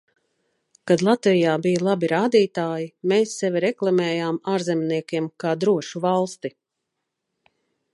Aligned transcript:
Kad 0.91 1.03
Latvijā 1.07 1.57
bija 1.65 1.83
labi 1.89 2.09
rādītāji, 2.13 2.89
mēs 3.13 3.37
sevi 3.43 3.63
reklamējām 3.69 4.43
ārzemniekiem 4.57 5.33
kā 5.45 5.57
drošu 5.67 6.07
valsti. 6.11 6.57